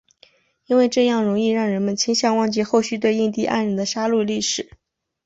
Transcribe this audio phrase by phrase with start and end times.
[0.65, 4.71] 因为这样容易让人们倾向忘记后续对印第安人的杀戮历史。